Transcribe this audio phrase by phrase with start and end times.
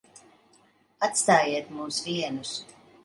[1.07, 2.59] Atstājiet mūs vienus.